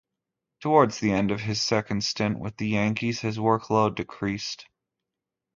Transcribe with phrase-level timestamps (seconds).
[0.61, 4.65] Towards the end of his second stint with the Yankees, his workload decreased.